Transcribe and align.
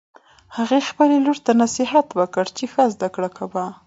هغې 0.57 0.79
خپل 0.89 1.09
لور 1.25 1.37
ته 1.45 1.51
نصیحت 1.63 2.07
وکړ 2.19 2.45
چې 2.57 2.63
ښه 2.71 2.83
زده 2.93 3.07
کړه 3.15 3.29
کوه 3.37 3.65